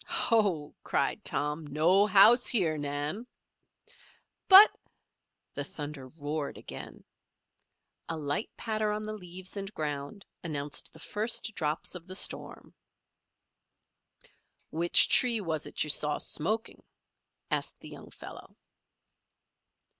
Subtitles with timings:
[0.07, 1.67] "Ho!" cried Tom.
[1.67, 3.27] "No house here, Nan."
[4.47, 4.75] "But"
[5.53, 7.03] The thunder roared again.
[8.09, 12.73] A light patter on the leaves and ground announced the first drops of the storm.
[14.71, 16.81] "Which tree was it you saw smoking?"
[17.51, 18.55] asked the young fellow.